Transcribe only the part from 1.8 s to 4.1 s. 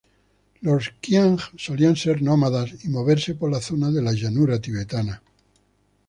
ser nómadas y moverse por la zona de